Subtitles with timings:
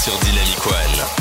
[0.00, 1.19] sur Dynamic One.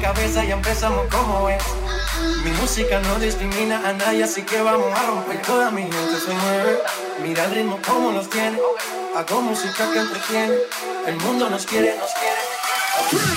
[0.00, 1.62] Cabeza y empezamos como es.
[2.44, 5.42] Mi música no discrimina a nadie, así que vamos a romper.
[5.42, 6.78] Toda mi gente se mueve.
[7.22, 8.58] Mira el ritmo como los tiene.
[9.16, 10.54] Hago música que entretiene.
[11.06, 13.35] El mundo nos quiere, nos quiere.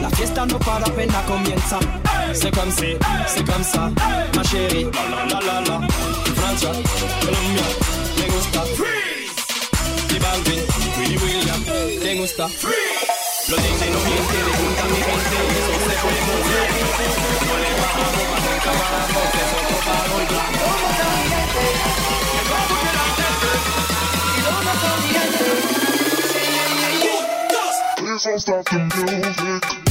[0.00, 1.78] La fiesta no para apenas comienza.
[2.32, 3.90] C'est comme si, c'est comme ça,
[4.34, 4.86] ma chérie.
[4.92, 5.80] La la la la.
[6.36, 6.70] Francia,
[7.20, 7.66] Colombia,
[8.18, 8.60] me gusta.
[8.76, 9.32] Freeze.
[10.10, 10.62] Y Balvin,
[10.98, 11.64] Willy William,
[12.00, 12.48] te gusta.
[12.48, 13.12] Freeze.
[13.48, 17.41] Los DJ no mienten, le juntan mi gente y eso se puede mover.
[28.32, 29.81] Don't stop the music.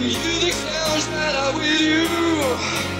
[0.00, 2.99] The music sounds better with you.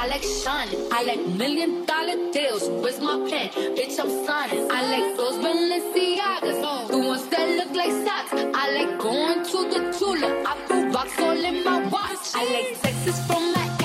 [0.00, 0.78] I like shining.
[0.92, 2.68] I like million dollar deals.
[2.68, 3.48] Where's my pen?
[3.74, 4.70] Bitch, I'm signing.
[4.70, 6.88] I like those Balenciagas.
[6.88, 8.32] The ones that look like socks.
[8.32, 10.44] I like going to the Tula.
[10.46, 12.32] I put rocks all in my watch.
[12.36, 13.77] I like Texas from my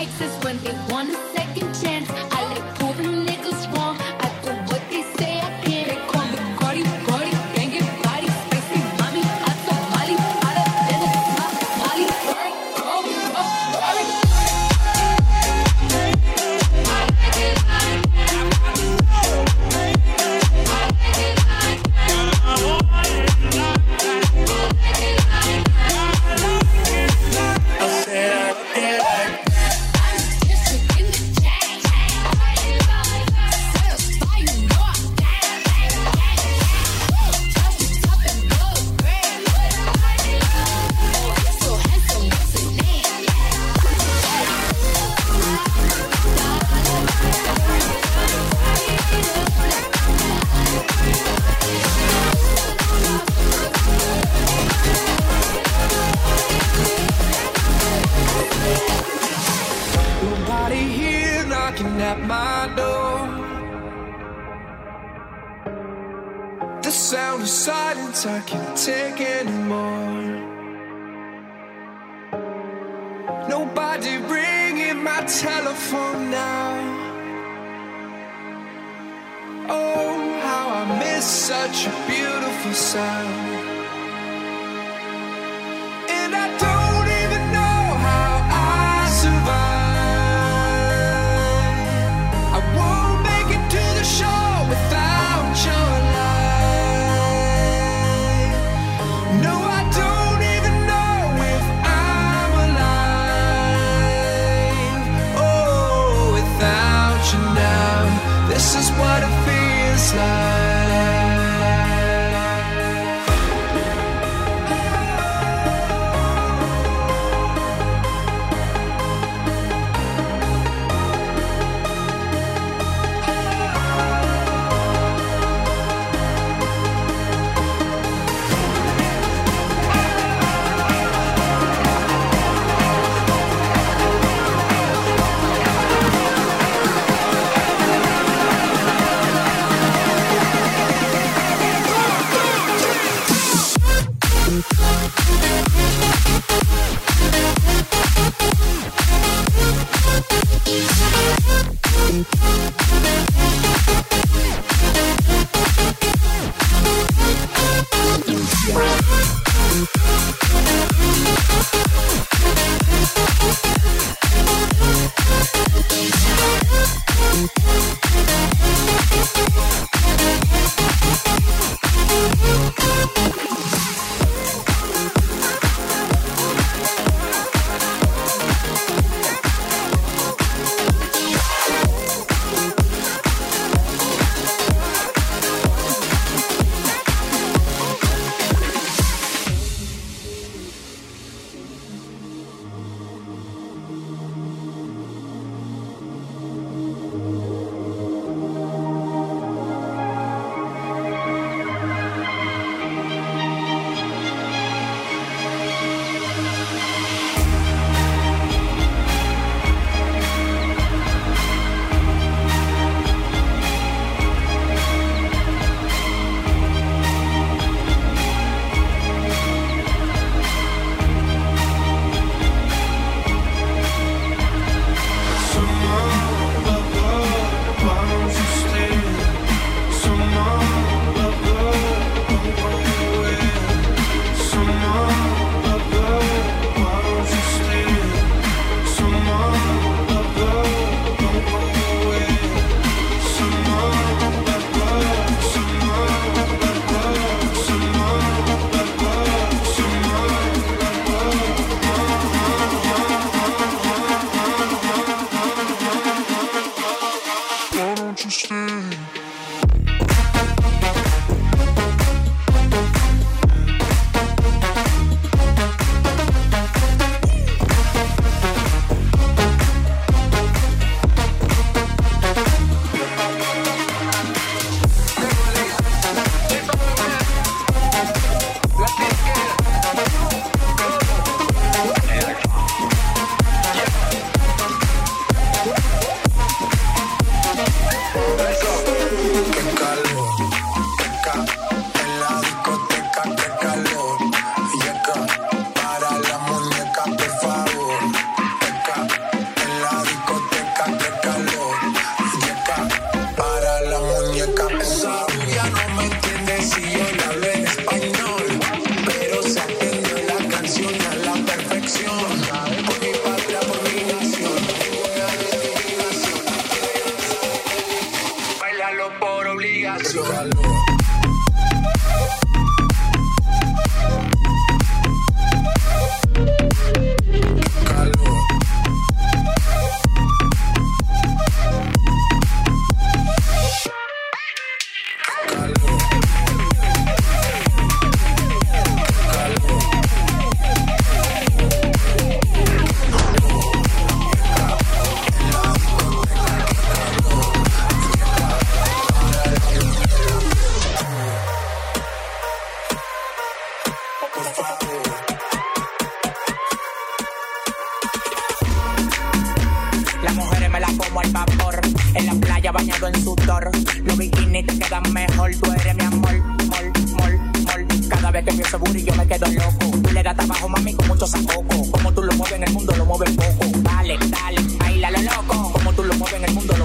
[110.14, 110.53] feels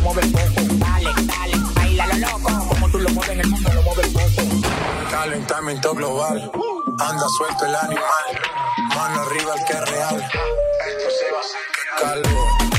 [0.09, 0.75] mueves poco.
[0.79, 2.69] Dale, dale, baila lo loco.
[2.69, 5.11] Como tú lo mueves en el mundo, lo mueves poco.
[5.11, 6.51] Calentamiento global.
[6.99, 8.25] Anda suelto el animal.
[8.95, 10.17] Mano arriba el que es real.
[10.89, 12.78] Esto se va a hacer calor.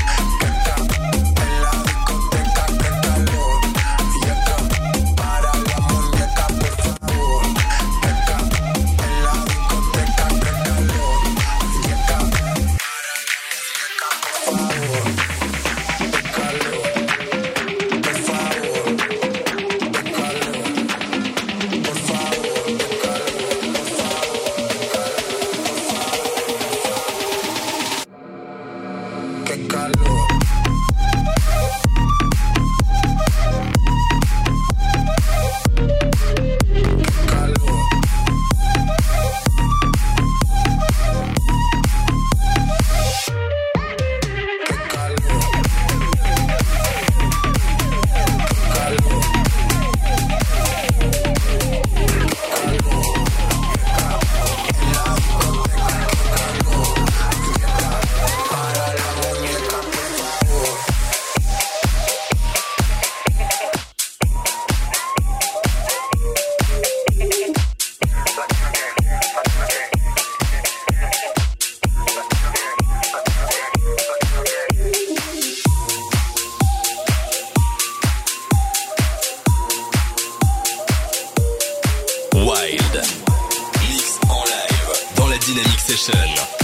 [85.50, 86.59] Dynamic Session.